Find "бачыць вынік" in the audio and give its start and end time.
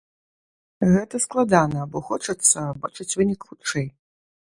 2.87-3.47